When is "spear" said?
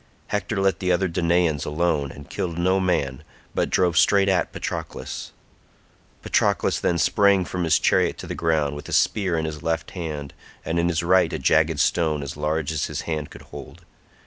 8.93-9.37